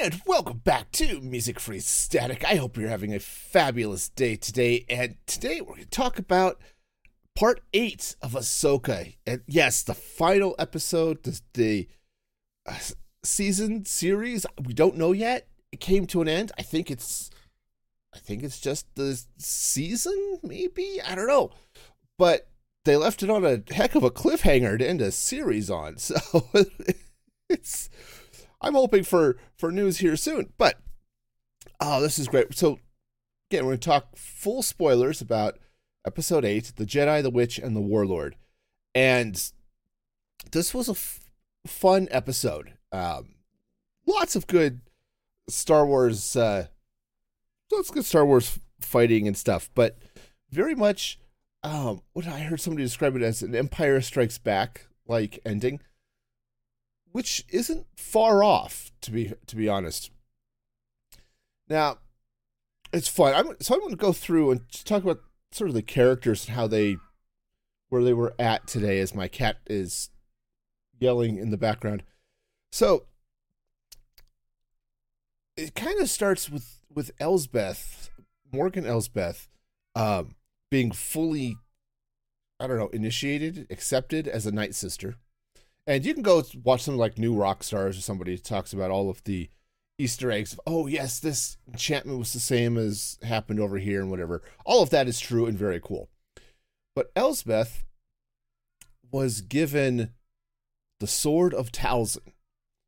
[0.00, 2.44] and welcome back to Music Free Static.
[2.46, 4.86] I hope you're having a fabulous day today.
[4.88, 6.58] And today we're going to talk about
[7.36, 9.14] part eight of Ahsoka.
[9.26, 11.88] And yes, the final episode, the, the
[12.66, 12.78] uh,
[13.22, 15.48] season series, we don't know yet.
[15.70, 16.52] It came to an end.
[16.58, 17.30] I think it's,
[18.14, 21.00] I think it's just the season, maybe.
[21.06, 21.50] I don't know,
[22.18, 22.48] but
[22.86, 25.96] they left it on a heck of a cliffhanger to end a series on.
[25.98, 26.16] So
[27.50, 27.90] it's
[28.62, 30.52] I'm hoping for for news here soon.
[30.56, 30.78] But
[31.80, 32.56] oh, this is great.
[32.56, 32.78] So
[33.50, 35.58] again, we're going to talk full spoilers about
[36.06, 38.36] episode eight, the Jedi, the Witch, and the Warlord.
[38.94, 39.42] And
[40.52, 41.20] this was a f-
[41.66, 42.74] fun episode.
[42.92, 43.34] Um,
[44.06, 44.80] lots of good
[45.48, 46.66] Star Wars, uh,
[47.70, 49.98] lots of good Star Wars fighting and stuff, but
[50.50, 51.18] very much.
[51.64, 55.80] Um, what I heard somebody describe it as an Empire Strikes Back like ending
[57.12, 60.10] which isn't far off to be to be honest.
[61.68, 61.98] Now,
[62.92, 63.34] it's fun.
[63.34, 65.20] I'm so I'm going to go through and talk about
[65.52, 66.96] sort of the characters and how they
[67.88, 70.10] where they were at today as my cat is
[70.98, 72.02] yelling in the background.
[72.70, 73.04] So
[75.56, 78.10] it kind of starts with with Elsbeth,
[78.50, 79.48] Morgan Elsbeth,
[79.94, 80.34] um,
[80.70, 81.56] being fully,
[82.60, 85.16] I don't know, initiated, accepted as a night sister.
[85.86, 89.10] And you can go watch some like New Rock Stars or somebody talks about all
[89.10, 89.50] of the
[89.98, 90.52] Easter eggs.
[90.52, 94.42] Of, oh yes, this enchantment was the same as happened over here and whatever.
[94.64, 96.08] All of that is true and very cool.
[96.94, 97.84] But Elsbeth
[99.10, 100.10] was given
[101.00, 102.32] the sword of Talzin.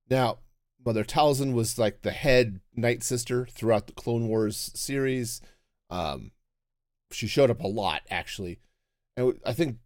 [0.09, 0.39] Now,
[0.85, 5.41] Mother Talzin was like the head Night Sister throughout the Clone Wars series.
[5.91, 6.31] Um,
[7.11, 8.59] she showed up a lot actually,
[9.17, 9.79] and I think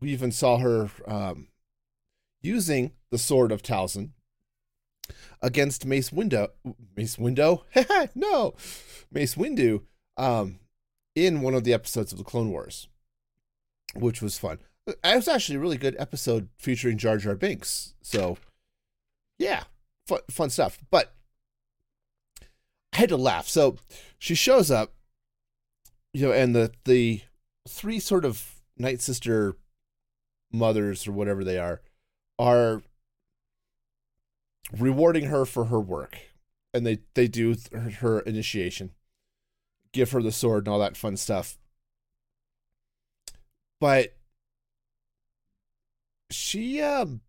[0.00, 1.48] we even saw her um,
[2.42, 4.10] using the sword of Talzin
[5.40, 6.48] against Mace Window.
[6.96, 7.64] Mace Window?
[8.14, 8.54] no,
[9.10, 9.82] Mace Windu.
[10.16, 10.58] Um,
[11.14, 12.88] in one of the episodes of the Clone Wars,
[13.94, 14.58] which was fun.
[14.86, 17.94] It was actually a really good episode featuring Jar Jar Binks.
[18.02, 18.38] So,
[19.38, 19.64] yeah,
[20.06, 20.78] fun, fun stuff.
[20.90, 21.14] But
[22.92, 23.46] I had to laugh.
[23.46, 23.76] So
[24.18, 24.92] she shows up,
[26.12, 27.20] you know, and the the
[27.68, 29.56] three sort of night sister
[30.52, 31.80] mothers or whatever they are
[32.42, 32.82] are
[34.76, 36.18] rewarding her for her work
[36.74, 37.54] and they they do
[38.00, 38.90] her initiation
[39.92, 41.58] give her the sword and all that fun stuff.
[43.80, 44.14] But
[46.30, 47.20] she um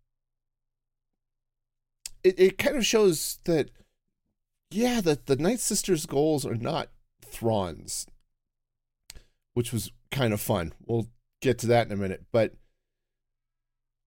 [2.23, 3.69] it, it kind of shows that
[4.71, 6.89] yeah that the night sisters goals are not
[7.21, 8.07] thrawn's
[9.53, 10.73] which was kind of fun.
[10.85, 11.07] We'll
[11.41, 12.53] get to that in a minute but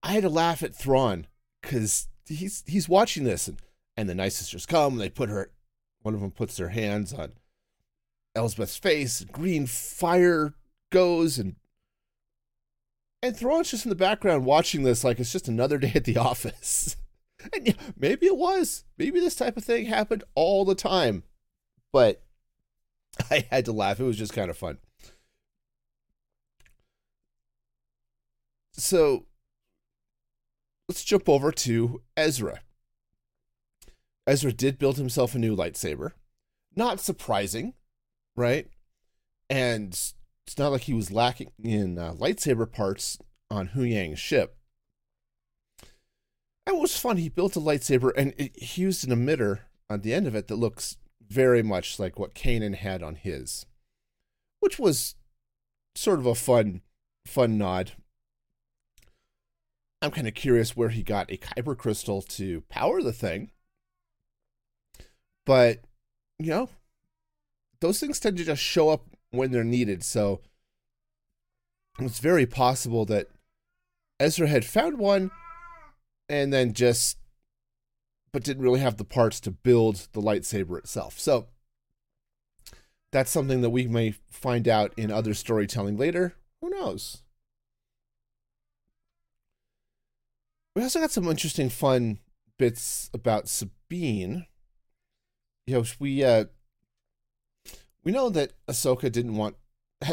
[0.07, 1.27] I had to laugh at Thrawn
[1.61, 3.57] because he's he's watching this and
[3.97, 5.51] and the night sisters come and they put her
[6.01, 7.33] one of them puts their hands on
[8.33, 10.53] Elsbeth's face green fire
[10.91, 11.57] goes and
[13.21, 16.17] and Thrawn's just in the background watching this like it's just another day at the
[16.17, 16.95] office.
[17.53, 18.83] And maybe it was.
[18.97, 21.21] Maybe this type of thing happened all the time.
[21.93, 22.23] But
[23.31, 23.99] I had to laugh.
[23.99, 24.79] It was just kind of fun.
[28.73, 29.27] So
[30.87, 32.61] let's jump over to Ezra.
[34.25, 36.11] Ezra did build himself a new lightsaber.
[36.75, 37.73] Not surprising,
[38.35, 38.67] right?
[39.49, 43.17] And it's not like he was lacking in uh, lightsaber parts
[43.49, 44.57] on Huyang's ship.
[46.65, 47.17] And was fun.
[47.17, 49.59] He built a lightsaber and it, he used an emitter
[49.89, 50.97] on the end of it that looks
[51.29, 53.65] very much like what Kanan had on his,
[54.59, 55.15] which was
[55.95, 56.81] sort of a fun,
[57.25, 57.93] fun nod.
[60.01, 63.51] I'm kind of curious where he got a kyber crystal to power the thing.
[65.45, 65.79] But,
[66.37, 66.69] you know,
[67.79, 70.03] those things tend to just show up when they're needed.
[70.03, 70.41] So
[71.99, 73.27] it's very possible that
[74.19, 75.31] Ezra had found one
[76.29, 77.17] and then just,
[78.31, 81.19] but didn't really have the parts to build the lightsaber itself.
[81.19, 81.47] So
[83.11, 86.35] that's something that we may find out in other storytelling later.
[86.61, 87.23] Who knows?
[90.77, 92.19] We also got some interesting, fun
[92.59, 94.45] bits about Sabine.
[95.65, 96.45] You know, we uh,
[98.03, 99.55] we know that Ahsoka didn't want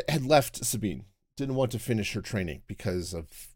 [0.08, 1.05] had left Sabine,
[1.37, 3.49] didn't want to finish her training because of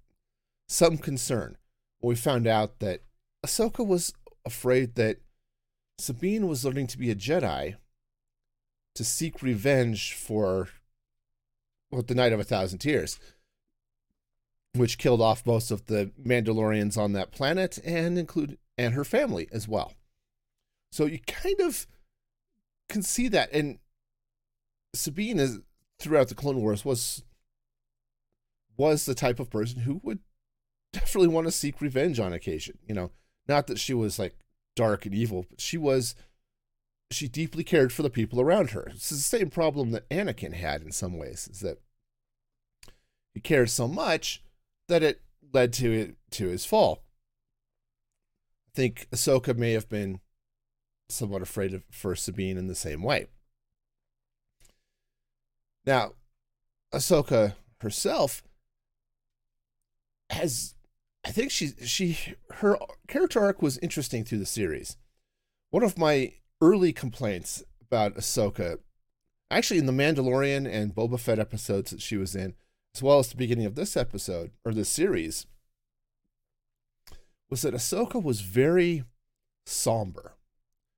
[0.69, 1.56] some concern.
[2.02, 3.05] We found out that
[3.43, 4.12] Ahsoka was
[4.44, 5.16] afraid that
[5.99, 7.76] Sabine was learning to be a Jedi
[8.94, 10.69] to seek revenge for
[11.90, 13.19] well, the Night of a Thousand Tears
[14.78, 19.48] which killed off most of the Mandalorians on that planet and include and her family
[19.52, 19.92] as well.
[20.92, 21.86] So you kind of
[22.88, 23.52] can see that.
[23.52, 23.78] And
[24.94, 25.60] Sabine is
[25.98, 27.22] throughout the Clone Wars was
[28.76, 30.20] was the type of person who would
[30.92, 32.78] definitely want to seek revenge on occasion.
[32.86, 33.10] You know,
[33.48, 34.36] not that she was like
[34.76, 36.14] dark and evil, but she was
[37.10, 38.88] she deeply cared for the people around her.
[38.90, 41.78] It's the same problem that Anakin had in some ways, is that
[43.34, 44.42] he cared so much
[44.88, 45.20] that it
[45.52, 47.05] led to it to his fall.
[48.69, 50.20] I think Ahsoka may have been
[51.08, 53.26] somewhat afraid of for Sabine in the same way.
[55.87, 56.12] Now,
[56.93, 58.43] Ahsoka herself
[60.31, 60.75] has
[61.25, 64.96] I think she she her character arc was interesting through the series.
[65.70, 68.79] One of my early complaints about Ahsoka,
[69.50, 72.55] actually in the Mandalorian and Boba Fett episodes that she was in,
[72.98, 75.46] as well as the beginning of this episode or this series,
[77.48, 79.04] was that Ahsoka was very
[79.64, 80.32] somber,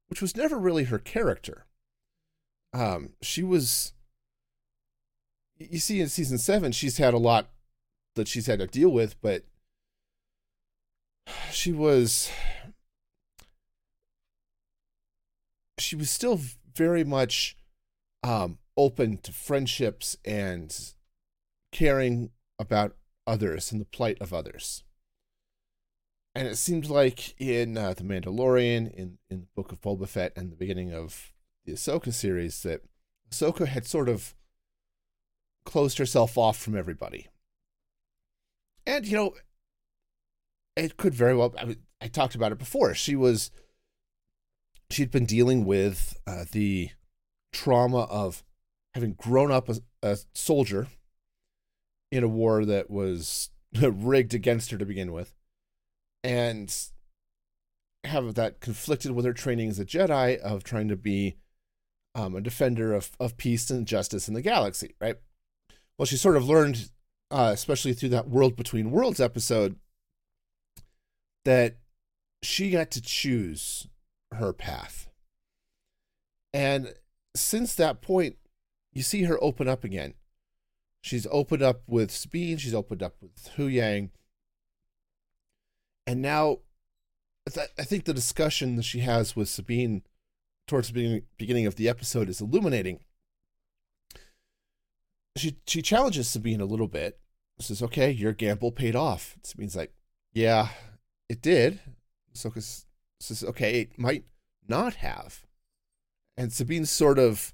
[0.09, 1.67] which was never really her character.
[2.73, 3.93] Um, she was,
[5.59, 7.51] you see, in season seven, she's had a lot
[8.17, 9.45] that she's had to deal with, but
[11.53, 12.31] she was
[15.79, 16.41] she was still
[16.75, 17.59] very much
[18.23, 20.95] um, open to friendships and
[21.73, 22.97] caring about
[23.27, 24.83] others and the plight of others.
[26.35, 30.33] And it seems like in uh, The Mandalorian, in, in the Book of Boba Fett,
[30.37, 31.33] and the beginning of
[31.65, 32.83] the Ahsoka series, that
[33.31, 34.35] Ahsoka had sort of
[35.65, 37.29] closed herself off from everybody.
[38.87, 39.35] And, you know,
[40.77, 42.95] it could very well, I, mean, I talked about it before.
[42.95, 43.51] She was
[44.91, 46.91] she'd been dealing with uh, the
[47.53, 48.43] trauma of
[48.95, 50.89] having grown up as a soldier
[52.11, 55.35] in a war that was rigged against her to begin with,
[56.23, 56.75] and
[58.05, 61.37] have that conflicted with her training as a Jedi of trying to be
[62.15, 65.17] um, a defender of, of peace and justice in the galaxy, right?
[65.99, 66.91] Well, she sort of learned,
[67.31, 69.77] uh, especially through that World Between Worlds episode,
[71.45, 71.77] that
[72.43, 73.87] she got to choose
[74.33, 75.09] her path.
[76.53, 76.95] And
[77.37, 78.37] since that point,
[78.93, 80.15] you see her open up again.
[81.03, 84.11] She's opened up with Sabine, she's opened up with Huyang.
[86.07, 86.59] And now,
[87.47, 90.03] I think the discussion that she has with Sabine
[90.67, 93.01] towards the beginning of the episode is illuminating.
[95.37, 97.19] She she challenges Sabine a little bit.
[97.61, 99.93] Says, "Okay, your gamble paid off." Sabine's like,
[100.33, 100.71] "Yeah,
[101.29, 101.81] it did."
[102.33, 102.51] So
[103.21, 104.25] says, okay, it might
[104.67, 105.43] not have.
[106.37, 107.53] And Sabine's sort of,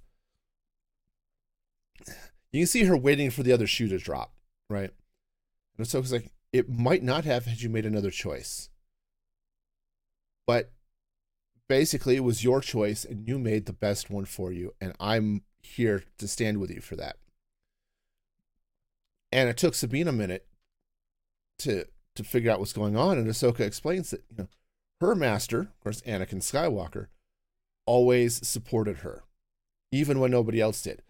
[2.53, 4.33] you can see her waiting for the other shoe to drop,
[4.71, 4.91] right?
[5.79, 8.71] And so it's like, it might not have had you made another choice.
[10.47, 10.73] But
[11.69, 14.73] basically, it was your choice and you made the best one for you.
[14.81, 17.17] And I'm here to stand with you for that.
[19.33, 20.47] And it took Sabine a minute
[21.59, 23.19] to to figure out what's going on.
[23.19, 24.49] And Ahsoka explains that, you know,
[25.01, 27.09] her master, of course, Anakin Skywalker,
[27.85, 29.25] always supported her,
[29.93, 31.03] even when nobody else did.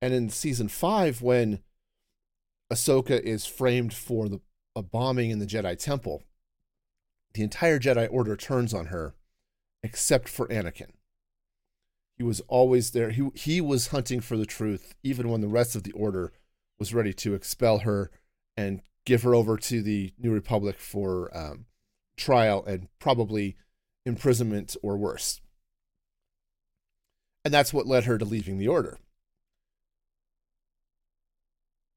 [0.00, 1.60] And in season five, when
[2.72, 4.40] Ahsoka is framed for the
[4.76, 6.22] a bombing in the Jedi Temple,
[7.34, 9.14] the entire Jedi Order turns on her,
[9.82, 10.90] except for Anakin.
[12.16, 13.10] He was always there.
[13.10, 16.32] He he was hunting for the truth, even when the rest of the Order
[16.78, 18.10] was ready to expel her
[18.56, 21.66] and give her over to the New Republic for um,
[22.16, 23.56] trial and probably
[24.04, 25.40] imprisonment or worse.
[27.44, 28.98] And that's what led her to leaving the order.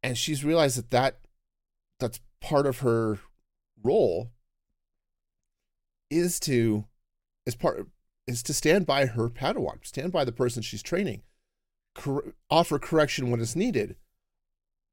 [0.04, 1.18] And she's realized that, that
[2.00, 3.20] that's part of her
[3.84, 4.32] role
[6.10, 6.86] is to
[7.46, 7.88] is part
[8.28, 11.22] is to stand by her padawan stand by the person she's training
[11.96, 13.96] cor- offer correction when it's needed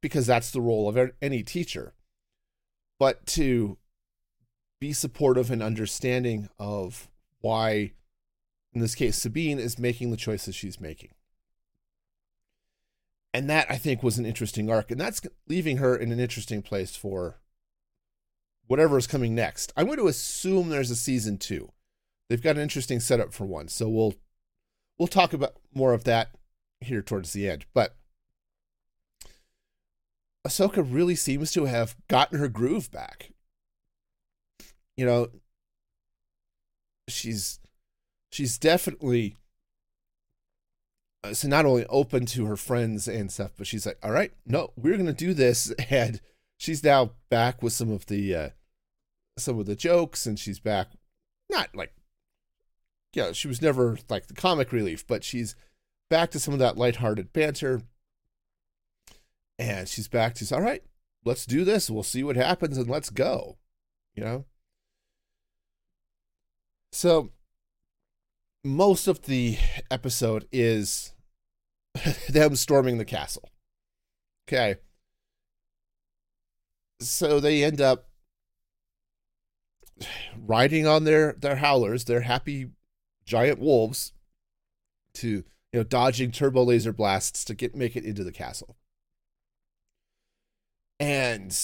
[0.01, 1.95] because that's the role of any teacher
[2.99, 3.79] but to
[4.81, 7.09] be supportive and understanding of
[7.41, 7.93] why,
[8.73, 11.11] in this case, Sabine is making the choices she's making.
[13.39, 16.63] And that I think was an interesting arc, and that's leaving her in an interesting
[16.63, 17.39] place for
[18.67, 19.73] whatever is coming next.
[19.77, 21.71] I'm going to assume there's a season two.
[22.29, 24.15] They've got an interesting setup for one, so we'll
[24.99, 26.31] we'll talk about more of that
[26.81, 27.65] here towards the end.
[27.73, 27.95] But
[30.47, 33.31] Ahsoka really seems to have gotten her groove back
[34.99, 35.29] you know,
[37.09, 37.61] she's
[38.33, 39.37] she's definitely
[41.33, 44.73] so not only open to her friends and stuff, but she's like, all right, no,
[44.77, 46.21] we're gonna do this, and
[46.57, 48.49] she's now back with some of the uh,
[49.37, 50.89] some of the jokes, and she's back,
[51.51, 51.93] not like
[53.13, 55.55] yeah, she was never like the comic relief, but she's
[56.11, 57.83] back to some of that lighthearted banter.
[59.59, 60.83] And she's back to, all right,
[61.25, 61.91] let's do this.
[61.91, 63.57] We'll see what happens and let's go.
[64.15, 64.45] You know?
[66.93, 67.31] So
[68.65, 69.59] most of the
[69.91, 71.13] episode is
[72.29, 73.51] them storming the castle.
[74.49, 74.77] Okay.
[77.01, 78.09] So they end up
[80.37, 82.71] riding on their their howlers, their happy
[83.25, 84.13] giant wolves,
[85.15, 88.77] to you know dodging turbo laser blasts to get make it into the castle.
[91.01, 91.57] And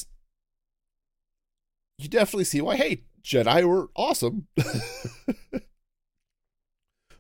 [1.99, 2.77] you definitely see why.
[2.77, 4.47] Hey, Jedi were awesome.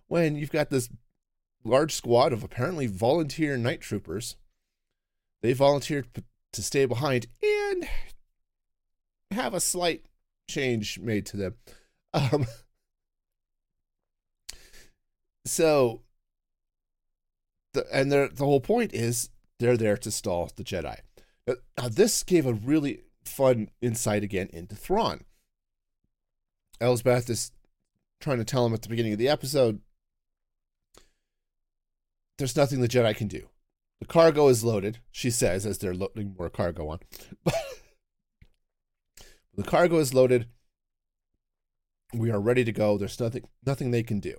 [0.06, 0.88] when you've got this
[1.64, 4.36] large squad of apparently volunteer night troopers,
[5.42, 6.06] they volunteered
[6.52, 7.88] to stay behind and
[9.30, 10.04] have a slight
[10.48, 11.54] change made to them.
[12.32, 12.46] Um,
[15.44, 16.02] so,
[17.72, 20.98] the, and the whole point is they're there to stall the Jedi.
[21.48, 25.22] Now, this gave a really fun insight again into Thrawn.
[26.80, 27.50] Elsbeth is
[28.20, 29.80] trying to tell him at the beginning of the episode
[32.38, 33.48] there's nothing the Jedi can do.
[34.00, 36.98] The cargo is loaded, she says, as they're loading more cargo on.
[37.44, 37.54] But
[39.56, 40.48] the cargo is loaded.
[42.12, 42.98] We are ready to go.
[42.98, 44.34] There's nothing nothing they can do.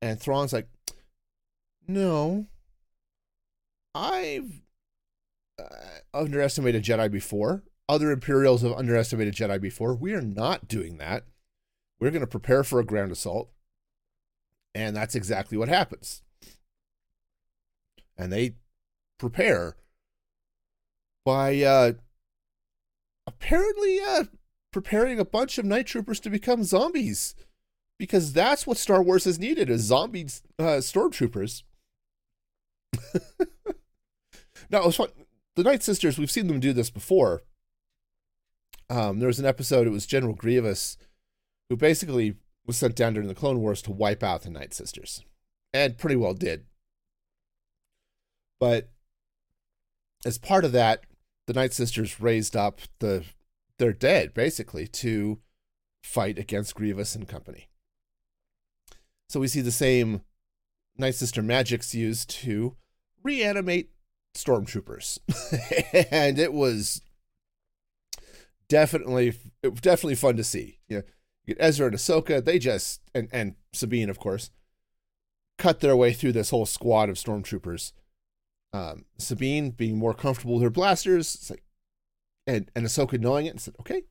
[0.00, 0.68] And Thrawn's like,
[1.86, 2.46] no,
[3.94, 4.62] I've
[5.58, 5.64] uh,
[6.14, 7.64] underestimated Jedi before.
[7.88, 9.94] Other Imperials have underestimated Jedi before.
[9.94, 11.24] We are not doing that.
[11.98, 13.50] We're going to prepare for a ground assault.
[14.74, 16.22] And that's exactly what happens.
[18.18, 18.56] And they
[19.18, 19.76] prepare
[21.24, 21.92] by uh,
[23.26, 24.24] apparently uh,
[24.72, 27.34] preparing a bunch of night troopers to become zombies
[27.98, 30.26] because that's what Star Wars has needed is zombie
[30.58, 31.62] uh, stormtroopers.
[34.70, 35.08] now, it was fun.
[35.56, 37.42] The Night Sisters, we've seen them do this before.
[38.88, 40.96] Um, there was an episode, it was General Grievous,
[41.68, 45.24] who basically was sent down during the Clone Wars to wipe out the Night Sisters.
[45.74, 46.64] And pretty well did.
[48.60, 48.88] But
[50.24, 51.02] as part of that,
[51.46, 53.24] the Night Sisters raised up the
[53.78, 55.38] their dead, basically, to
[56.02, 57.68] fight against Grievous and company.
[59.28, 60.22] So we see the same
[60.96, 62.76] Night Sister magics used to
[63.22, 63.90] reanimate
[64.34, 65.18] stormtroopers.
[66.10, 67.02] and it was
[68.68, 69.34] definitely
[69.80, 70.78] definitely fun to see.
[70.88, 71.02] You know,
[71.46, 74.50] get Ezra and Ahsoka, they just and and Sabine, of course,
[75.56, 77.92] cut their way through this whole squad of stormtroopers.
[78.72, 81.62] Um, Sabine being more comfortable with her blasters, it's like,
[82.46, 84.02] and and Ahsoka knowing it, and said, "Okay,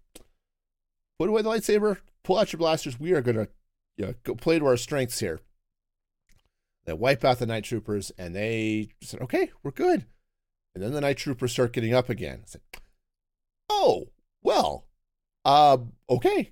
[1.19, 2.99] put away the lightsaber, pull out your blasters.
[2.99, 3.47] We are gonna,
[3.97, 5.39] you know, go play to our strengths here."
[6.85, 10.05] They wipe out the night troopers, and they said, "Okay, we're good."
[10.73, 12.43] And then the night troopers start getting up again.
[12.45, 12.61] Said,
[13.69, 14.09] "Oh,
[14.41, 14.87] well,
[15.45, 15.77] uh,
[16.09, 16.51] okay.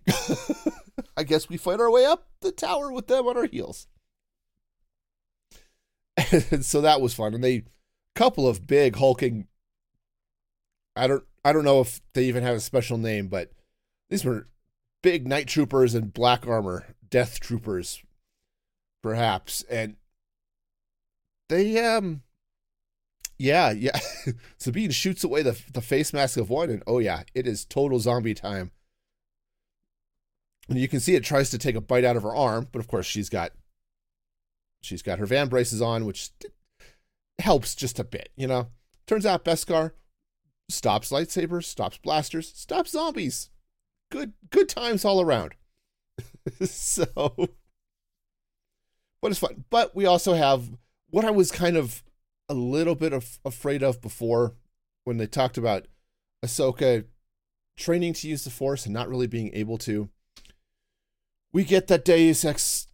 [1.18, 3.88] I guess we fight our way up the tower with them on our heels."
[6.52, 7.64] And so that was fun, and they
[8.16, 9.48] couple of big hulking.
[10.96, 13.52] I don't I don't know if they even have a special name, but
[14.10, 14.48] these were
[15.04, 18.02] big night troopers in black armor, death troopers,
[19.04, 19.98] perhaps, and
[21.50, 22.24] they um
[23.38, 24.00] yeah yeah
[24.58, 28.00] sabine shoots away the the face mask of one and oh yeah it is total
[28.00, 28.72] zombie time
[30.70, 32.80] and you can see it tries to take a bite out of her arm but
[32.80, 33.52] of course she's got
[34.82, 36.30] she's got her vambraces on which
[37.39, 38.68] helps just a bit you know?
[39.08, 39.92] Turns out beskar
[40.70, 43.50] stops lightsabers stops blasters stops zombies.
[44.12, 45.56] Good good times all around.
[46.65, 47.34] So
[49.25, 49.65] but it's fun.
[49.72, 50.70] But we also have
[51.10, 52.04] what I was kind of
[52.48, 54.54] a little bit of, afraid of before
[55.04, 55.88] when they talked about
[56.46, 57.06] Ahsoka
[57.75, 60.10] training to use the Force and not really being able to.
[61.51, 62.85] We get that Deus Ex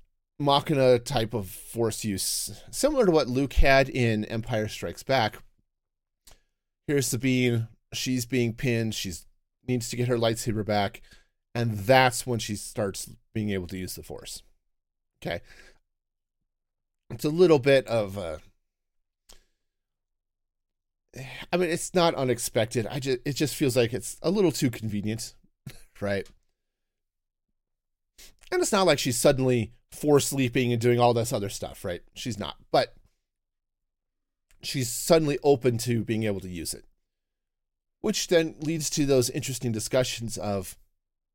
[0.41, 5.43] Machina type of Force use, similar to what Luke had in Empire Strikes Back.
[6.87, 7.67] Here's Sabine.
[7.93, 8.95] She's being pinned.
[8.95, 9.25] She's
[9.67, 11.01] needs to get her lightsaber back,
[11.53, 14.43] and that's when she starts being able to use the Force.
[15.21, 15.41] Okay,
[17.09, 18.39] it's a little bit of a
[21.51, 22.87] I mean, it's not unexpected.
[22.87, 25.33] I just it just feels like it's a little too convenient,
[26.01, 26.27] right?
[28.51, 32.01] And it's not like she's suddenly force sleeping and doing all this other stuff, right?
[32.13, 32.57] She's not.
[32.71, 32.95] But
[34.61, 36.85] she's suddenly open to being able to use it.
[38.01, 40.77] Which then leads to those interesting discussions of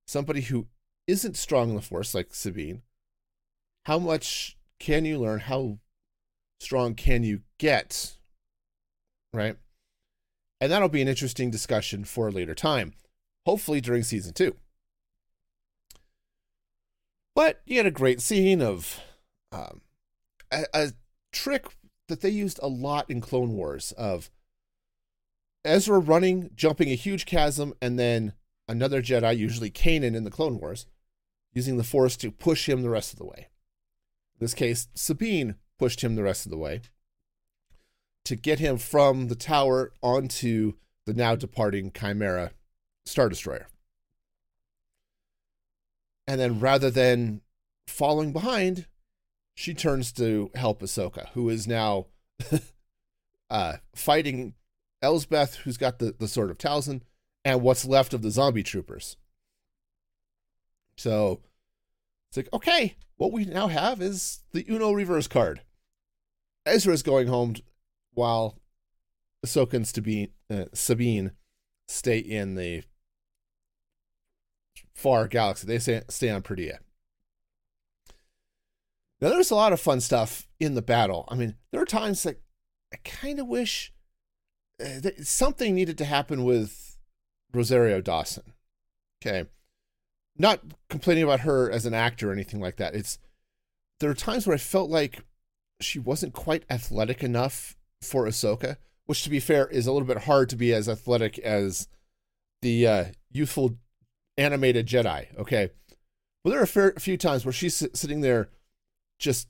[0.07, 0.67] somebody who
[1.07, 2.83] isn't strong in the force like Sabine,
[3.85, 5.41] how much can you learn?
[5.41, 5.79] How
[6.59, 8.17] strong can you get?
[9.33, 9.57] Right?
[10.61, 12.95] And that'll be an interesting discussion for a later time,
[13.45, 14.57] hopefully during season two.
[17.37, 18.99] But you had a great scene of
[19.53, 19.83] um,
[20.51, 20.93] a, a
[21.33, 21.67] trick
[22.09, 24.31] that they used a lot in Clone Wars of
[25.63, 28.33] Ezra running, jumping a huge chasm, and then
[28.67, 30.87] another Jedi, usually Kanan in the Clone Wars,
[31.53, 33.49] using the Force to push him the rest of the way.
[34.41, 36.81] In this case, Sabine pushed him the rest of the way
[38.25, 40.73] to get him from the tower onto
[41.05, 42.53] the now departing Chimaera
[43.05, 43.67] Star Destroyer.
[46.27, 47.43] And then rather than
[47.87, 48.87] falling behind,
[49.55, 52.07] she turns to help Ahsoka, who is now
[53.51, 54.55] uh, fighting
[55.03, 57.03] Elsbeth, who's got the, the sword of Talzin,
[57.45, 59.17] and what's left of the zombie troopers.
[60.99, 61.41] So
[62.29, 65.63] it's like, okay, what we now have is the Uno reverse card.
[66.65, 67.55] Ezra is going home
[68.13, 68.59] while
[69.45, 71.33] Ahsoka and Sabine, uh, Sabine
[71.87, 72.83] stay in the
[74.97, 75.67] far galaxy.
[75.67, 76.79] They stay, stay on Peridea.
[79.21, 81.27] Now, there's a lot of fun stuff in the battle.
[81.29, 82.41] I mean, there are times that
[82.93, 83.93] I kind of wish
[84.81, 86.97] uh, that something needed to happen with
[87.53, 88.53] Rosario Dawson.
[89.23, 89.49] Okay.
[90.39, 90.61] Not
[90.91, 92.95] complaining about her as an actor or anything like that.
[92.95, 93.19] It's
[94.01, 95.25] there are times where I felt like
[95.81, 98.77] she wasn't quite athletic enough for Ahsoka,
[99.07, 101.89] which to be fair is a little bit hard to be as athletic as
[102.61, 103.79] the uh, youthful
[104.37, 105.27] animated Jedi.
[105.39, 105.71] Okay.
[106.45, 108.51] Well, there are a, fair, few times where she's sitting there
[109.19, 109.49] just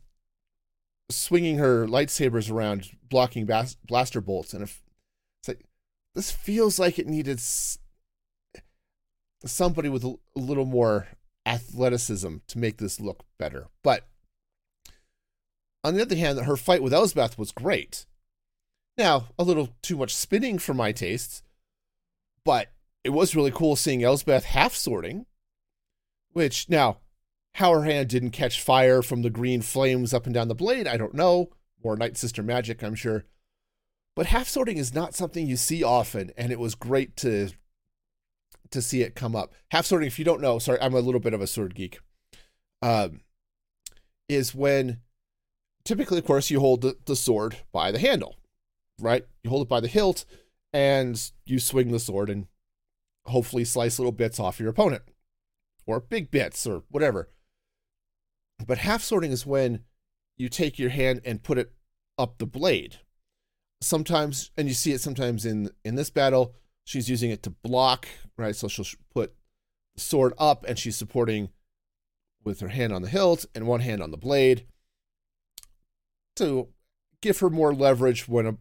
[1.10, 4.82] swinging her lightsabers around, blocking bas- blaster bolts, and if
[5.40, 5.66] it's like
[6.14, 7.78] this feels like it needed s-
[9.44, 11.08] somebody with a, a little more
[11.44, 13.68] athleticism to make this look better.
[13.82, 14.08] But
[15.84, 18.06] on the other hand, her fight with Elsbeth was great.
[18.98, 21.42] Now, a little too much spinning for my tastes,
[22.44, 22.72] but
[23.06, 25.26] it was really cool seeing Elsbeth half swording,
[26.32, 26.98] which now
[27.54, 30.88] how her hand didn't catch fire from the green flames up and down the blade,
[30.88, 31.50] I don't know.
[31.84, 33.24] More Night Sister magic, I'm sure.
[34.16, 37.50] But half swording is not something you see often, and it was great to
[38.70, 39.52] to see it come up.
[39.70, 42.00] Half swording, if you don't know, sorry, I'm a little bit of a sword geek.
[42.82, 43.20] Um,
[44.28, 44.98] is when
[45.84, 48.34] typically, of course, you hold the, the sword by the handle,
[48.98, 49.24] right?
[49.44, 50.24] You hold it by the hilt,
[50.72, 52.48] and you swing the sword and
[53.26, 55.02] hopefully slice little bits off your opponent,
[55.86, 57.30] or big bits, or whatever.
[58.66, 59.80] But half swording is when
[60.36, 61.72] you take your hand and put it
[62.18, 62.96] up the blade.
[63.80, 68.08] Sometimes, and you see it sometimes in in this battle, she's using it to block,
[68.36, 68.56] right?
[68.56, 69.34] So she'll put
[69.94, 71.50] the sword up and she's supporting
[72.44, 74.66] with her hand on the hilt and one hand on the blade
[76.36, 76.68] to
[77.20, 78.56] give her more leverage when a,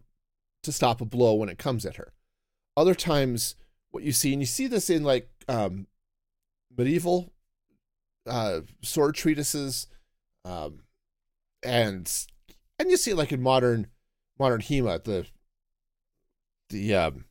[0.63, 2.13] to stop a blow when it comes at her.
[2.75, 3.55] Other times,
[3.95, 5.87] what you see, and you see this in like um,
[6.77, 7.31] medieval
[8.27, 9.87] uh, sword treatises,
[10.43, 10.81] um,
[11.63, 12.11] and
[12.77, 13.87] and you see it like in modern
[14.37, 15.25] modern HEMA, the
[16.69, 17.25] the um,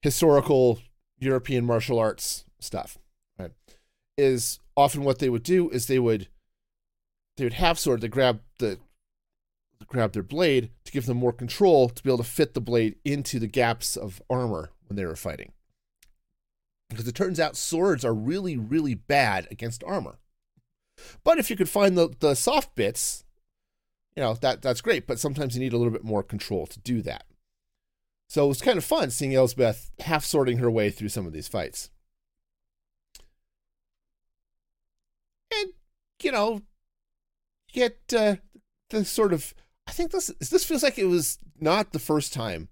[0.00, 0.80] historical
[1.18, 2.96] European martial arts stuff,
[3.38, 3.52] right?
[4.16, 6.28] Is often what they would do is they would
[7.36, 8.78] they would have sword to grab the
[9.86, 12.96] grab their blade to give them more control to be able to fit the blade
[13.04, 15.52] into the gaps of armor when they were fighting
[16.88, 20.18] because it turns out swords are really, really bad against armor.
[21.24, 23.24] But if you could find the, the soft bits,
[24.14, 25.06] you know, that that's great.
[25.06, 27.26] But sometimes you need a little bit more control to do that.
[28.28, 31.32] So it was kind of fun seeing Elsbeth half swording her way through some of
[31.32, 31.90] these fights.
[35.54, 35.72] And,
[36.22, 36.62] you know,
[37.72, 38.36] get uh,
[38.90, 39.54] the sort of
[39.86, 42.68] I think this this feels like it was not the first time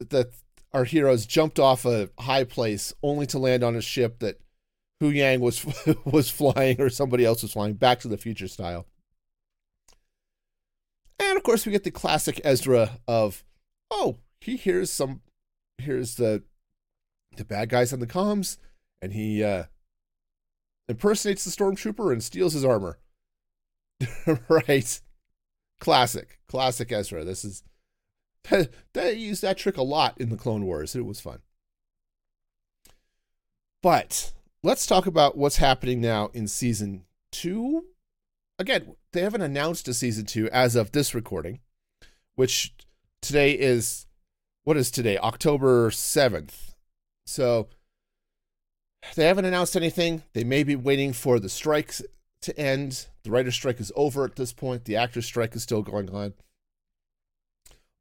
[0.00, 0.32] that
[0.72, 4.40] our heroes jumped off a high place only to land on a ship that
[5.02, 5.64] Huyang was
[6.04, 8.86] was flying or somebody else was flying back to the future style.
[11.18, 13.44] And of course we get the classic Ezra of
[13.90, 15.20] oh, he hears some
[15.78, 16.42] hears the
[17.36, 18.58] the bad guys on the comms
[19.02, 19.64] and he uh
[20.88, 22.98] impersonates the stormtrooper and steals his armor.
[24.48, 25.00] right.
[25.80, 26.38] Classic.
[26.48, 27.24] Classic Ezra.
[27.24, 27.62] This is
[28.92, 30.94] they used that trick a lot in the Clone Wars.
[30.94, 31.40] It was fun.
[33.82, 34.32] But
[34.62, 37.86] let's talk about what's happening now in season two.
[38.58, 41.60] Again, they haven't announced a season two as of this recording,
[42.34, 42.74] which
[43.20, 44.06] today is
[44.64, 45.18] what is today?
[45.18, 46.74] October 7th.
[47.26, 47.68] So
[49.14, 50.22] they haven't announced anything.
[50.32, 52.02] They may be waiting for the strikes
[52.44, 53.06] to end.
[53.22, 54.84] The writer's strike is over at this point.
[54.84, 56.34] The actor's strike is still going on.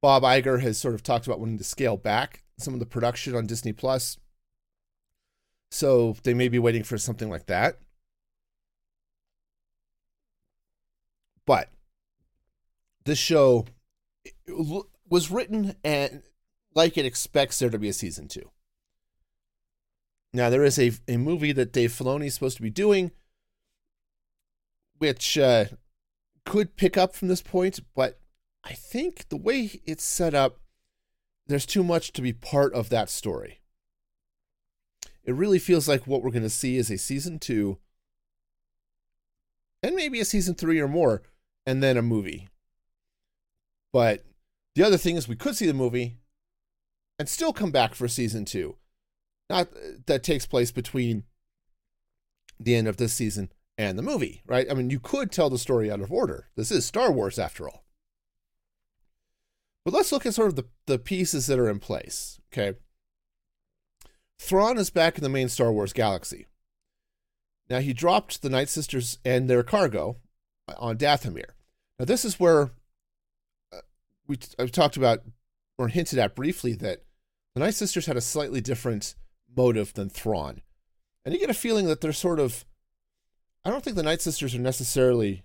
[0.02, 3.36] Bob Iger has sort of talked about wanting to scale back some of the production
[3.36, 4.18] on Disney Plus.
[5.72, 7.80] So they may be waiting for something like that.
[11.46, 11.70] But
[13.06, 13.66] this show
[15.10, 16.24] was written and
[16.76, 18.50] like it expects there to be a season two.
[20.34, 23.12] Now there is a a movie that Dave Filoni is supposed to be doing,
[25.04, 25.66] which uh,
[26.46, 28.22] could pick up from this point, but
[28.64, 30.62] I think the way it's set up,
[31.46, 33.60] there's too much to be part of that story.
[35.26, 37.80] It really feels like what we're going to see is a season two,
[39.84, 41.22] and maybe a season three or more,
[41.66, 42.48] and then a movie.
[43.92, 44.24] But
[44.74, 46.16] the other thing is, we could see the movie
[47.20, 48.78] and still come back for season two.
[49.50, 49.68] Not
[50.06, 51.26] that takes place between
[52.58, 54.68] the end of this season and the movie, right?
[54.70, 56.50] I mean, you could tell the story out of order.
[56.56, 57.84] This is Star Wars after all.
[59.84, 62.78] But let's look at sort of the, the pieces that are in place, okay?
[64.40, 66.48] Thrawn is back in the main Star Wars galaxy.
[67.70, 70.18] Now, he dropped the Night Sisters and their cargo
[70.78, 71.52] on Dathomir.
[71.98, 72.72] Now, this is where
[73.72, 73.82] uh,
[74.28, 75.24] we I've talked about
[75.78, 77.04] or hinted at briefly that
[77.54, 79.16] the Night Sisters had a slightly different
[79.56, 80.62] motive than Thrawn.
[81.26, 82.66] And you get a feeling that they're sort of
[83.66, 85.44] I don't think the Night Sisters are necessarily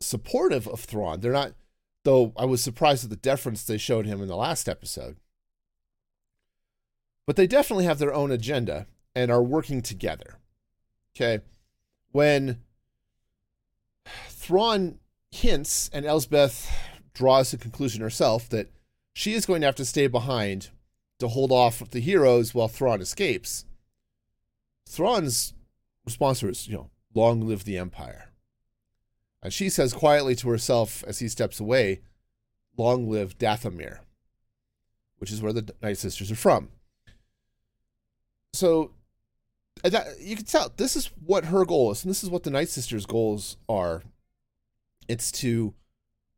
[0.00, 1.20] supportive of Thrawn.
[1.20, 1.52] They're not
[2.04, 5.16] though I was surprised at the deference they showed him in the last episode.
[7.26, 10.38] But they definitely have their own agenda and are working together.
[11.14, 11.42] Okay.
[12.10, 12.60] When
[14.28, 14.98] Thrawn
[15.30, 16.70] hints and Elsbeth
[17.14, 18.70] draws the conclusion herself that
[19.14, 20.70] she is going to have to stay behind
[21.18, 23.64] to hold off the heroes while Thrawn escapes.
[24.88, 25.54] Thrawn's
[26.04, 28.30] response is, you know, long live the Empire.
[29.42, 32.00] And she says quietly to herself as he steps away,
[32.76, 33.98] long live Dathomir,
[35.18, 36.68] which is where the Night Sisters are from.
[38.52, 38.92] So
[39.84, 42.42] uh, that, you can tell this is what her goal is, and this is what
[42.42, 44.02] the Night Sisters' goals are.
[45.08, 45.74] It's to,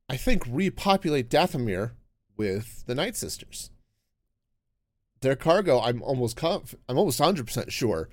[0.09, 1.93] I think, repopulate Dathomir
[2.37, 3.71] with the Night Sisters.
[5.21, 8.09] Their cargo, I'm almost conf- I'm almost 100% sure,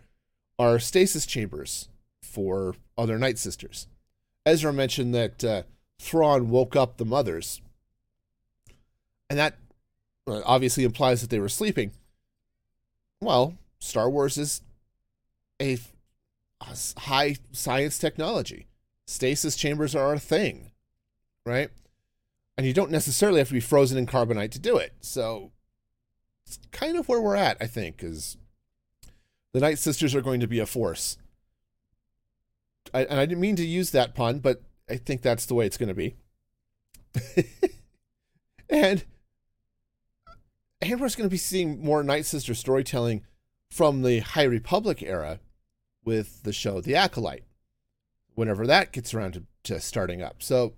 [0.61, 1.89] are stasis chambers
[2.21, 3.87] for other Night Sisters.
[4.45, 5.63] Ezra mentioned that uh,
[5.97, 7.61] Thrawn woke up the mothers,
[9.27, 9.55] and that
[10.27, 11.93] uh, obviously implies that they were sleeping.
[13.21, 14.61] Well, Star Wars is
[15.59, 15.79] a
[16.61, 18.67] high science technology.
[19.07, 20.71] Stasis chambers are a thing,
[21.43, 21.71] right?
[22.55, 24.93] And you don't necessarily have to be frozen in carbonite to do it.
[25.01, 25.53] So
[26.45, 28.37] it's kind of where we're at, I think, because
[29.53, 31.17] the Night Sisters are going to be a force
[32.93, 35.65] I, and I didn't mean to use that pun, but I think that's the way
[35.65, 36.15] it's going to be.
[38.69, 39.03] and
[40.81, 43.23] and we're going to be seeing more Night Sister storytelling
[43.69, 45.39] from the High Republic era
[46.03, 47.43] with the show The Acolyte,
[48.33, 50.41] whenever that gets around to, to starting up.
[50.41, 50.73] So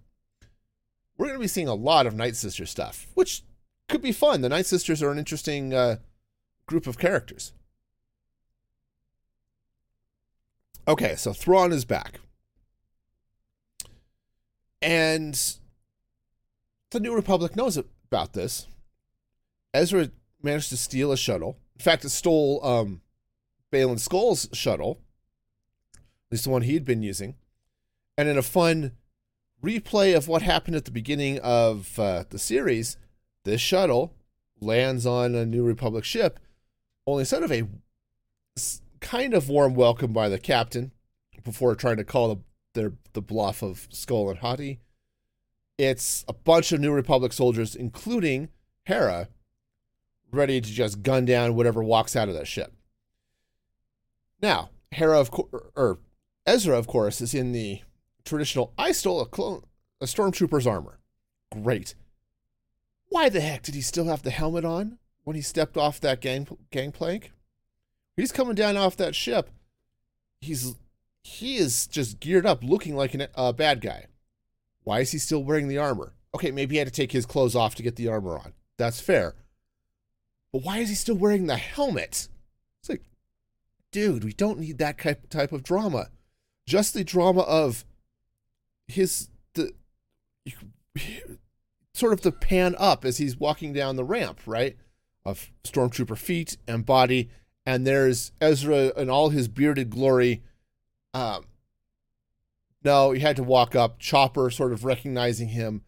[1.17, 3.43] we're going to be seeing a lot of Night Sister stuff, which
[3.87, 4.41] could be fun.
[4.41, 5.97] The Night Sisters are an interesting uh,
[6.65, 7.53] group of characters.
[10.87, 12.19] Okay, so Thrawn is back.
[14.81, 15.39] And
[16.91, 18.67] the New Republic knows about this.
[19.73, 20.09] Ezra
[20.41, 21.57] managed to steal a shuttle.
[21.75, 23.01] In fact, it stole um,
[23.71, 24.99] Baylan Skoll's shuttle,
[25.95, 27.35] at least the one he'd been using.
[28.17, 28.91] And in a fun
[29.63, 32.97] replay of what happened at the beginning of uh, the series,
[33.45, 34.13] this shuttle
[34.59, 36.39] lands on a New Republic ship,
[37.07, 37.63] only instead of a
[39.03, 40.91] kind of warm welcome by the captain
[41.43, 42.41] before trying to call the
[42.73, 44.79] their the bluff of Skoll and Hati.
[45.77, 48.49] It's a bunch of New Republic soldiers, including
[48.85, 49.27] Hera,
[50.31, 52.73] ready to just gun down whatever walks out of that ship.
[54.41, 55.99] Now, Hera of or er, er,
[56.47, 57.81] Ezra, of course, is in the
[58.23, 59.65] traditional "I stole a clone,
[60.01, 60.99] a stormtrooper's armor."
[61.51, 61.93] Great.
[63.09, 66.21] Why the heck did he still have the helmet on when he stepped off that
[66.21, 67.32] gang gangplank?
[68.15, 69.49] He's coming down off that ship.
[70.41, 70.75] He's
[71.23, 74.07] he is just geared up, looking like a uh, bad guy.
[74.83, 76.13] Why is he still wearing the armor?
[76.35, 78.53] Okay, maybe he had to take his clothes off to get the armor on.
[78.77, 79.35] That's fair.
[80.51, 82.27] But why is he still wearing the helmet?
[82.81, 83.03] It's like,
[83.91, 84.97] dude, we don't need that
[85.29, 86.09] type of drama.
[86.65, 87.85] Just the drama of
[88.87, 89.73] his the
[91.93, 94.77] sort of the pan up as he's walking down the ramp, right?
[95.25, 97.29] Of stormtrooper feet and body
[97.65, 100.43] and there's Ezra in all his bearded glory,
[101.13, 101.45] um,
[102.83, 105.83] No, he had to walk up, Chopper sort of recognizing him,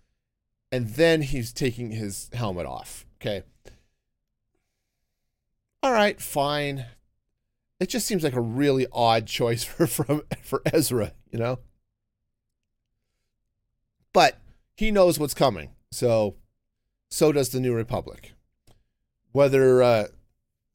[0.72, 3.06] and then he's taking his helmet off.
[3.22, 3.44] Okay.
[5.84, 6.86] All right, fine.
[7.80, 11.60] It just seems like a really odd choice for from for Ezra, you know.
[14.14, 14.40] But
[14.76, 16.36] he knows what's coming, so
[17.10, 18.34] so does the New Republic.
[19.34, 20.08] Whether uh,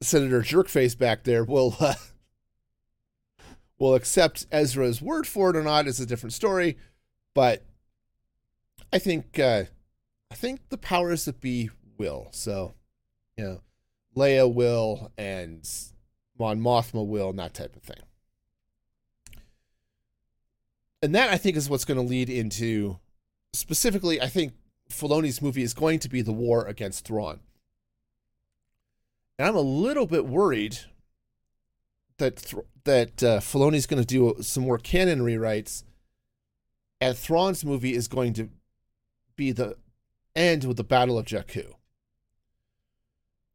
[0.02, 1.94] Senator Jerkface back there will uh,
[3.78, 6.78] will accept Ezra's word for it or not is a different story,
[7.34, 7.64] but
[8.92, 9.64] I think uh,
[10.30, 12.28] I think the powers that be will.
[12.30, 12.74] So,
[13.36, 13.60] you know,
[14.16, 15.68] Leia will and
[16.38, 18.00] Mon Mothma will and that type of thing.
[21.02, 22.98] And that I think is what's going to lead into
[23.52, 24.20] specifically.
[24.20, 24.52] I think
[24.90, 27.40] Filoni's movie is going to be the war against Thrawn.
[29.40, 30.81] And I'm a little bit worried
[32.18, 35.83] that Th- that uh, Filoni's going to do some more canon rewrites,
[37.00, 38.50] and Thrawn's movie is going to
[39.37, 39.79] be the
[40.37, 41.72] end with the Battle of Jakku,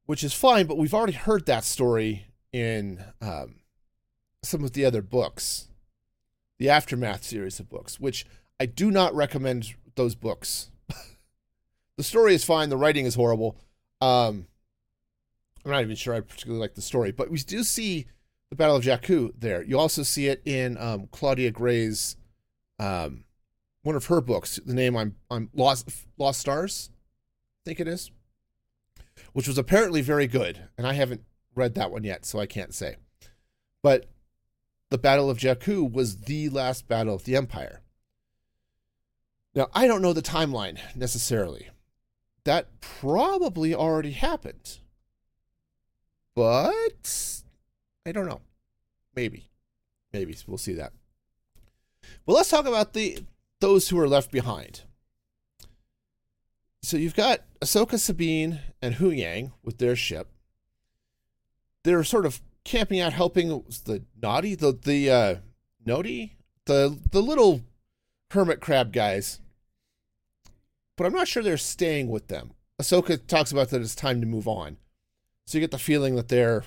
[0.07, 0.65] which is fine.
[0.65, 3.57] But we've already heard that story in um,
[4.41, 5.67] some of the other books,
[6.57, 8.25] the aftermath series of books, which
[8.59, 10.71] I do not recommend those books.
[11.95, 12.69] the story is fine.
[12.69, 13.55] The writing is horrible.
[14.01, 14.47] Um,
[15.65, 18.05] I'm not even sure I particularly like the story, but we do see
[18.51, 19.63] the Battle of Jakku there.
[19.63, 22.15] You also see it in um, Claudia Gray's
[22.77, 23.23] um,
[23.81, 24.59] one of her books.
[24.63, 28.11] The name I'm I'm Lost Lost Stars, I think it is,
[29.33, 31.23] which was apparently very good, and I haven't
[31.55, 32.97] read that one yet, so I can't say.
[33.81, 34.05] But
[34.91, 37.81] the Battle of Jakku was the last battle of the Empire.
[39.55, 41.69] Now I don't know the timeline necessarily.
[42.43, 44.79] That probably already happened.
[46.35, 47.41] But
[48.05, 48.41] I don't know.
[49.15, 49.49] Maybe.
[50.11, 50.35] Maybe.
[50.47, 50.93] We'll see that.
[52.25, 53.19] But let's talk about the
[53.61, 54.81] those who are left behind.
[56.83, 60.29] So you've got Ahsoka Sabine and Huyang with their ship.
[61.83, 63.49] They're sort of camping out, helping
[63.85, 65.35] the naughty, the the uh
[65.85, 67.61] Noti, the the little
[68.31, 69.39] hermit crab guys.
[70.97, 72.51] But I'm not sure they're staying with them.
[72.81, 74.77] Ahsoka talks about that it's time to move on.
[75.45, 76.63] So you get the feeling that they're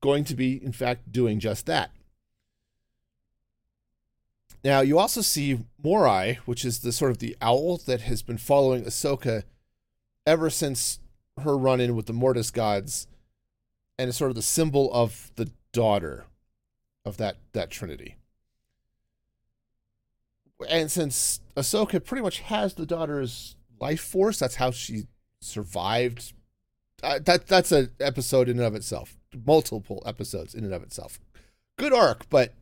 [0.00, 1.90] going to be, in fact, doing just that.
[4.62, 8.36] Now, you also see Morai, which is the sort of the owl that has been
[8.36, 9.44] following Ahsoka
[10.26, 11.00] ever since
[11.42, 13.06] her run in with the Mortis gods,
[13.98, 16.26] and is sort of the symbol of the daughter
[17.06, 18.16] of that, that trinity.
[20.68, 25.04] And since Ahsoka pretty much has the daughter's life force, that's how she
[25.40, 26.34] survived.
[27.02, 31.20] Uh, that that's an episode in and of itself multiple episodes in and of itself.
[31.76, 32.54] Good arc, but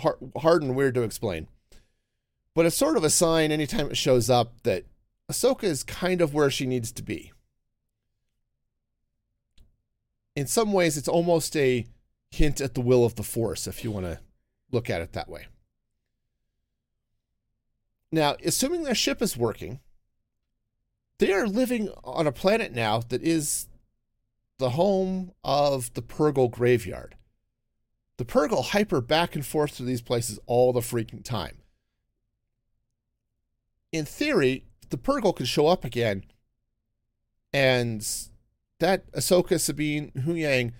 [0.00, 1.48] hard, hard and weird to explain.
[2.54, 4.84] But it's sort of a sign anytime it shows up that
[5.30, 7.32] Ahsoka is kind of where she needs to be.
[10.34, 11.86] In some ways, it's almost a
[12.30, 14.20] hint at the will of the Force, if you want to
[14.70, 15.46] look at it that way.
[18.12, 19.80] Now, assuming their ship is working,
[21.20, 23.68] they are living on a planet now that is
[24.58, 27.14] the home of the Purrgil graveyard.
[28.16, 31.58] The Purrgil hyper back and forth to these places all the freaking time.
[33.92, 36.24] In theory, the Purrgil could show up again,
[37.52, 38.06] and
[38.78, 40.72] that Ahsoka, Sabine, Huyang,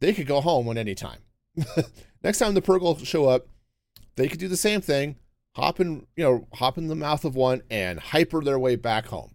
[0.00, 1.20] they could go home at any time.
[2.22, 3.48] Next time the Purrgil show up,
[4.16, 5.16] they could do the same thing,
[5.52, 9.06] hop in, you know, hop in the mouth of one and hyper their way back
[9.06, 9.34] home.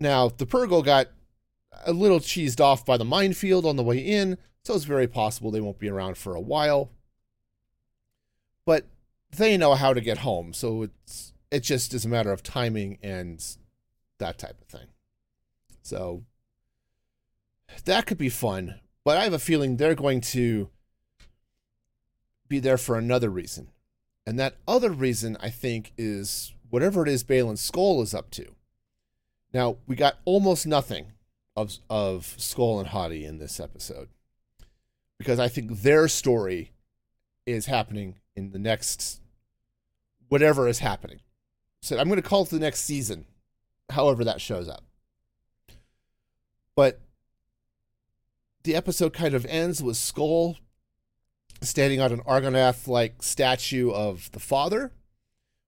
[0.00, 1.08] Now, the Purrgil got
[1.84, 5.50] a little cheesed off by the minefield on the way in, so it's very possible
[5.50, 6.90] they won't be around for a while.
[8.64, 8.86] But
[9.36, 12.98] they know how to get home, so it's it just is a matter of timing
[13.02, 13.44] and
[14.18, 14.86] that type of thing.
[15.82, 16.22] So
[17.84, 20.70] that could be fun, but I have a feeling they're going to
[22.48, 23.68] be there for another reason.
[24.26, 28.54] And that other reason, I think, is whatever it is Baylan Skoll is up to.
[29.52, 31.12] Now, we got almost nothing
[31.56, 34.08] of of Skoll and Hati in this episode
[35.18, 36.72] because I think their story
[37.46, 39.20] is happening in the next
[40.28, 41.20] whatever is happening.
[41.82, 43.26] So I'm going to call it the next season,
[43.90, 44.84] however that shows up.
[46.76, 47.00] But
[48.62, 50.56] the episode kind of ends with Skoll
[51.60, 54.92] standing on an Argonath like statue of the father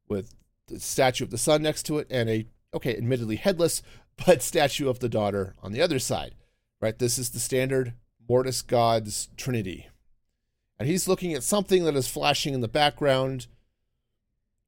[0.09, 0.35] with
[0.68, 3.83] the statue of the son next to it and a okay, admittedly headless,
[4.27, 6.35] but statue of the daughter on the other side.
[6.81, 6.99] Right?
[6.99, 7.95] This is the standard
[8.29, 9.89] Mortis God's Trinity.
[10.79, 13.47] And he's looking at something that is flashing in the background,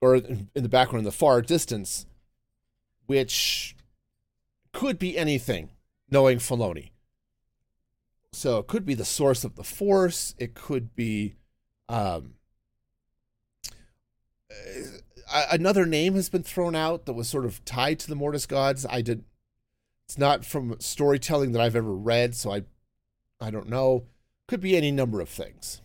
[0.01, 2.07] or in the background in the far distance,
[3.07, 3.75] which
[4.73, 5.71] could be anything,
[6.09, 6.90] knowing Filoni.
[8.33, 10.35] So it could be the source of the force.
[10.38, 11.37] It could be
[11.88, 12.35] um,
[15.32, 18.87] another name has been thrown out that was sort of tied to the Mortis gods.
[18.88, 19.24] I did.
[20.06, 22.62] It's not from storytelling that I've ever read, so I,
[23.40, 24.04] I don't know.
[24.46, 25.80] Could be any number of things.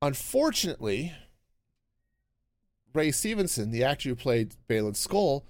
[0.00, 1.12] Unfortunately,
[2.94, 5.42] Ray Stevenson, the actor who played Baylan Skoll,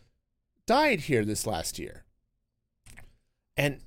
[0.67, 2.05] died here this last year.
[3.57, 3.81] And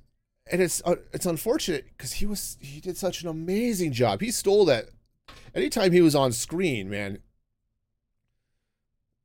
[0.50, 4.20] and it's uh, it's unfortunate because he was he did such an amazing job.
[4.20, 4.90] He stole that
[5.54, 7.18] anytime he was on screen, man.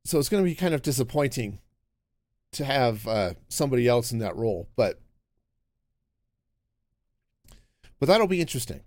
[0.04, 1.60] So it's going to be kind of disappointing
[2.52, 5.00] to have uh, somebody else in that role, but
[7.98, 8.80] but that'll be interesting.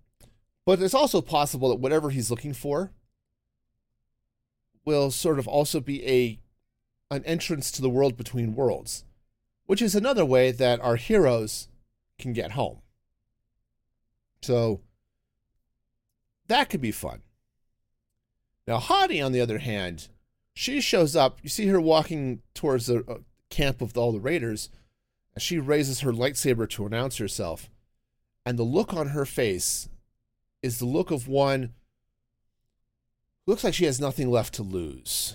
[0.66, 2.92] But it's also possible that whatever he's looking for
[4.86, 6.40] will sort of also be a
[7.14, 9.04] an entrance to the world between worlds,
[9.66, 11.68] which is another way that our heroes
[12.18, 12.82] can get home.
[14.42, 14.82] So
[16.48, 17.22] that could be fun.
[18.68, 20.08] Now, Hati, on the other hand,
[20.62, 21.40] she shows up.
[21.42, 23.18] You see her walking towards the uh,
[23.50, 24.70] camp of all the raiders,
[25.34, 27.68] and she raises her lightsaber to announce herself.
[28.46, 29.90] And the look on her face
[30.62, 31.74] is the look of one
[33.44, 35.34] who looks like she has nothing left to lose.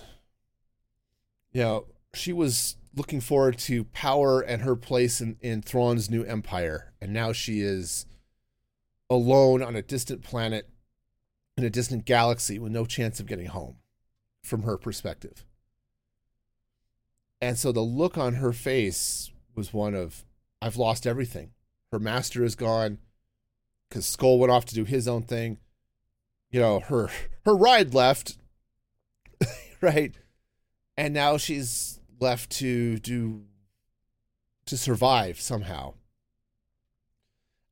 [1.51, 6.23] You know, she was looking forward to power and her place in, in Thrawn's new
[6.23, 6.93] empire.
[7.01, 8.05] And now she is
[9.09, 10.69] alone on a distant planet
[11.57, 13.75] in a distant galaxy with no chance of getting home
[14.47, 15.45] from her perspective.
[17.41, 20.25] And so the look on her face was one of,
[20.61, 21.51] I've lost everything.
[21.91, 22.97] Her master is gone
[23.89, 25.59] because Skoll went off to do his own thing.
[26.49, 27.09] You know, her
[27.45, 28.37] her ride left,
[29.81, 30.15] right?
[30.95, 33.43] And now she's left to do
[34.65, 35.93] to survive somehow.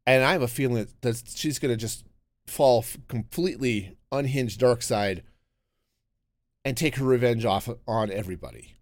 [0.05, 2.05] And I have a feeling that, she's going to just
[2.45, 5.23] fall completely unhinged dark side
[6.65, 8.75] and take her revenge off on everybody.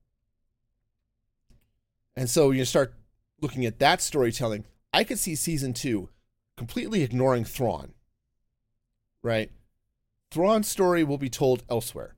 [2.15, 2.93] And so you start
[3.41, 4.63] looking at that storytelling.
[4.93, 6.09] I could see season two
[6.55, 7.93] completely ignoring Thrawn.
[9.21, 9.51] Right?
[10.31, 12.15] Thrawn's story will be told elsewhere.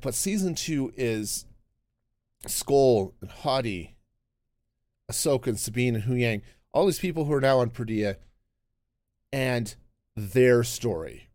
[0.00, 1.46] But season two is
[2.46, 3.96] Skoll and Hati,
[5.10, 6.42] Ahsoka and Sabine and Huyang,
[6.72, 8.16] all these people who are now on Peridea,
[9.32, 9.74] and
[10.16, 11.28] their story.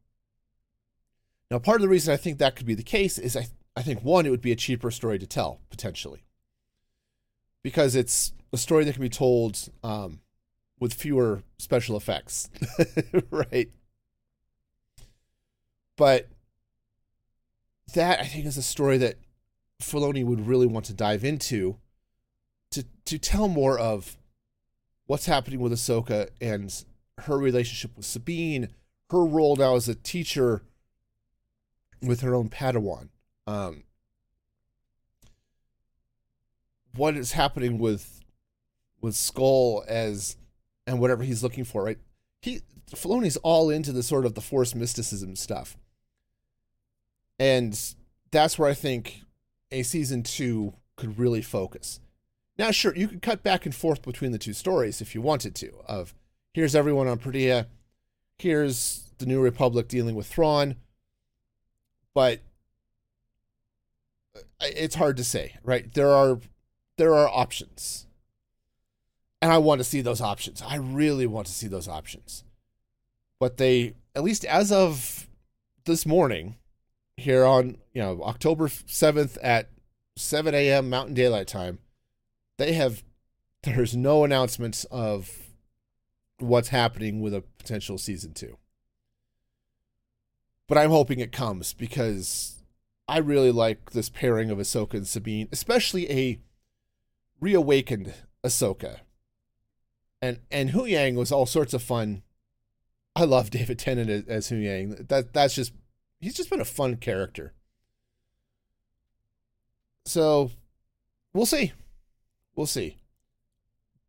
[1.52, 3.82] Now, part of the reason I think that could be the case is I, I
[3.82, 6.24] think one, it would be a cheaper story to tell potentially,
[7.64, 10.20] because it's a story that can be told um,
[10.80, 12.50] with fewer special effects,
[13.32, 13.70] right?
[15.98, 16.30] But
[17.94, 19.16] that I think is a story that
[19.82, 21.78] Filoni would really want to dive into
[22.72, 24.18] to to tell more of
[25.08, 26.84] what's happening with Ahsoka and
[27.22, 28.70] her relationship with Sabine,
[29.10, 30.62] her role now as a teacher
[32.02, 33.10] with her own Padawan.
[33.48, 33.84] Um,
[36.96, 38.22] what is happening with
[39.02, 40.36] with Skoll as
[40.86, 42.00] and whatever he's looking for, right?
[42.42, 45.78] He Filoni's all into the sort of the force mysticism stuff.
[47.38, 47.80] And
[48.32, 49.22] that's where I think
[49.72, 52.00] a season two could really focus.
[52.58, 55.56] Now, sure, you could cut back and forth between the two stories if you wanted
[55.56, 55.72] to.
[55.88, 56.14] Of
[56.54, 57.68] here's everyone on Peridea,
[58.38, 60.76] here's the New Republic dealing with Thrawn,
[62.20, 62.42] but
[64.60, 65.94] it's hard to say, right?
[65.94, 66.42] There are
[66.98, 68.08] there are options,
[69.42, 70.62] and I want to see those options.
[70.62, 72.44] I really want to see those options,
[73.40, 75.30] but they, at least as of
[75.86, 76.58] this morning,
[77.16, 79.70] here on you know October seventh at
[80.18, 80.90] seven a.m.
[80.90, 81.80] Mountain Daylight Time,
[82.58, 83.02] they have
[83.64, 85.54] there's no announcements of
[86.40, 88.58] what's happening with a potential season two.
[90.70, 92.62] But I'm hoping it comes because
[93.08, 96.40] I really like this pairing of Ahsoka and Sabine, especially a
[97.42, 98.14] reawakened
[98.46, 99.00] Ahsoka.
[100.22, 102.22] And and Huyang was all sorts of fun.
[103.16, 105.08] I love David Tennant as, as Huyang.
[105.08, 105.74] That that's just
[106.22, 107.54] he's just been a fun character.
[110.06, 110.52] So
[111.34, 111.74] we'll see.
[112.56, 112.98] We'll see.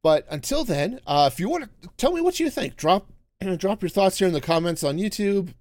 [0.02, 3.10] But until then, uh, if you want to tell me what you think, drop
[3.56, 5.54] drop your thoughts here in the comments on YouTube,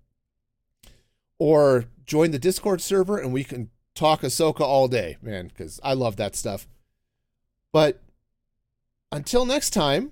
[1.40, 5.94] or join the Discord server and we can talk Ahsoka all day, man, because I
[5.94, 6.68] love that stuff.
[7.74, 8.02] But
[9.12, 10.12] until next time,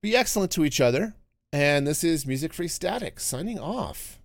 [0.00, 1.14] be excellent to each other.
[1.52, 4.18] And this is Music Free Static signing off.